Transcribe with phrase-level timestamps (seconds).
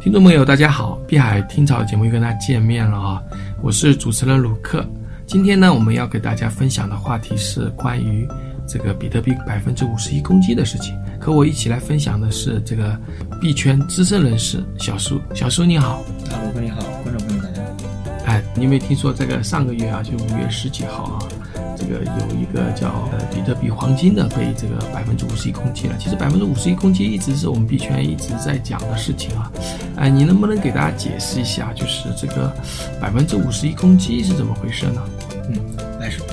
[0.00, 0.98] 听众朋友，大家好！
[1.06, 3.22] 碧海听潮节目又跟大家见面了啊！
[3.60, 4.82] 我是主持人鲁克。
[5.26, 8.26] 今天呢，我们要给大家分享的话题是关于
[8.66, 10.98] 这个比特币百分之五十一攻击的事情。
[11.20, 12.98] 和我一起来分享的是这个
[13.42, 15.20] 币圈资深人士小苏。
[15.34, 15.96] 小苏你好，
[16.30, 18.24] 啊鲁克你好，观众朋友大家好。
[18.24, 21.18] 哎，你有没有听说这个上个月啊，就五月十几号啊？
[21.80, 25.96] 这个有一个叫呃比特币黄金的被这个百分之五十一攻击了。
[25.98, 29.50] 其实百分之五十一攻击一直是我们币圈一直在讲的事情啊。
[29.96, 32.52] 哎，你能不能给大家解释一下，就是这个
[33.00, 35.02] 百分之五十一攻击是怎么回事呢？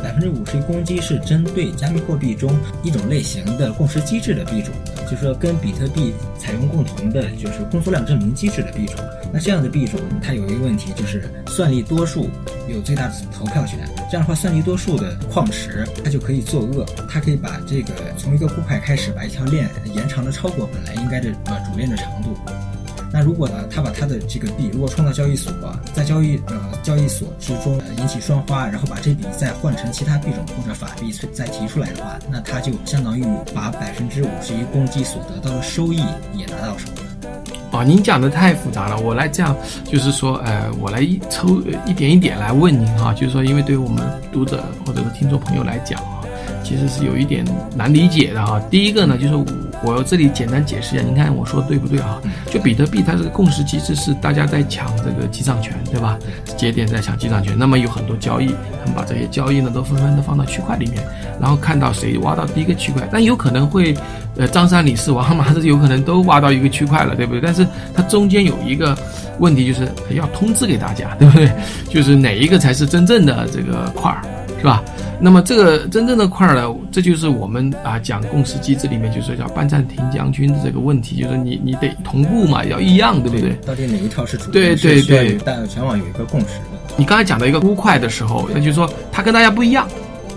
[0.03, 2.51] 百分之五十一攻击是针对加密货币中
[2.83, 8.95] 一种类型的共识机制的币种的，就是说跟比特币采用共同的就是工作量证明机制的币种。
[9.33, 12.29] 那这样的币种它有一个问题，就是算力多数
[12.69, 13.79] 有最大的投票权。
[14.09, 22.37] 这样的话，算力多数的矿池它就可以作恶，它可以把这个从一个固块开始，把一条链延长的超过本来应该的呃主链的长度。
[23.11, 25.51] 那如果呢，他把他的这个币如果创到交易所，
[25.93, 35.97] 在交易呃交易所之中引起双花，然后把这笔再换成其他币种或者法币再提出来的话，那他就相当于把百分之五十一攻击所得到的收益
[36.33, 37.31] 也拿到手了。
[37.71, 46.23] 哦，您讲的太复杂了，我来这样，就是说，呃，我来一抽一点一点来问您哈，就是说，因为对于我们读者或者是听众朋友来讲啊，
[46.63, 48.59] 其实是有一点难理解的哈。
[48.69, 49.66] 第一个呢，就是。
[49.83, 52.19] 我这里简单解释一下，您看我说的对不对啊？
[52.49, 56.17] 就比特币它这个共识机制是大家在抢这个记账权，对吧？
[56.57, 58.47] 节点在抢记账权，那么有很多交易，
[58.79, 61.03] 他们把这些交易呢都纷纷的放到区块里面，
[61.39, 63.95] 然后看到谁挖到第一个区块，但有可能会，
[64.35, 67.41] 呃，张三李四王嘛，这有可能都挖到一个区块了，对不对？
[67.41, 68.97] 但是它中间有一个
[69.39, 71.51] 问题，就是要通知给大家，对不对？
[71.89, 74.21] 就是哪一个才是真正的这个块儿，
[74.57, 74.83] 是吧？
[75.19, 83.53] 那么这个真正的块儿呢，这就是我们啊讲共识机制里面就是叫半暂停将军的这个问题，就是你你得同步嘛，要一样，对不对？
[83.65, 84.51] 到底哪一条是主？
[84.51, 86.77] 对对对，但全网有一个共识的。
[86.95, 89.87] 你刚才讲到一个估块的时候，那就是说它跟大家不一样。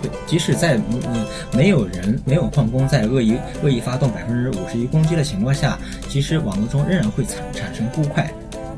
[0.01, 5.77] 对，即使在嗯没有人没有矿工在恶意恶意发动百分之五十一攻击的情况下，
[6.09, 8.27] 其实网络中仍然会产产生估块。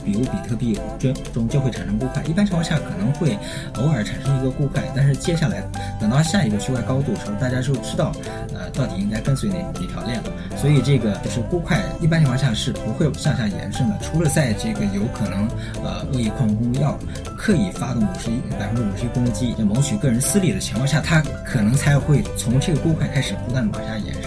[0.06, 3.38] 比如比特币中中就会产生固块，一般情况下可能会
[3.76, 5.64] 偶尔产生一个固块，但是接下来
[6.00, 8.12] 等到下一个区块高度的时候，大家就知道，
[8.54, 10.30] 呃，到底应该跟随哪哪条链了。
[10.58, 15.48] 所以这个就是固块，一般情况下是不会向下延伸的，除了在这个有可能
[15.84, 16.98] 呃恶意矿工要
[17.38, 24.23] 刻意发动五十一百分之五十一攻击，谋取个人私利的情况下，他可能才会从这个固块开始不断的往下延伸。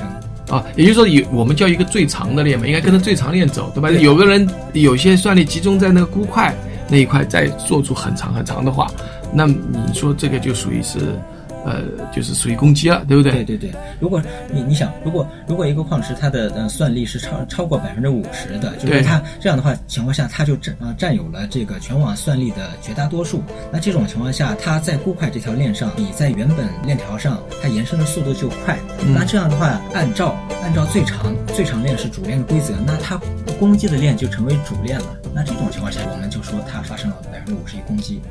[0.49, 3.91] 啊，也就是说，有我们叫一个最长的链嘛，应该跟着最长链走，对吧？
[3.91, 6.55] 有个人有些算力集中在那个孤块
[6.89, 8.87] 那一块，再做出很长很长的话，
[9.33, 11.19] 那你说这个就属于是。
[11.67, 11.83] 呃，
[12.15, 13.33] 就是属于攻击了，对不对？
[13.33, 13.73] 对对对。
[14.01, 14.23] 如果
[14.53, 23.43] 你你想，如果如果一个矿池它的呃算力是超超过百分之五十的，就是它这样的话情况下，它就占啊占有了这个全网算力的绝大多数。
[23.73, 28.79] 那这种情况下，它在固块这条链上，比在原本链条上它延伸的速度就快。
[29.13, 33.21] 那这样的话，按照按照最长最长链是主链的规则，那它
[33.59, 35.17] 攻击的链就成为主链了。
[35.35, 38.23] 那这种情况下，我们就说它发生了百分之五十一攻击。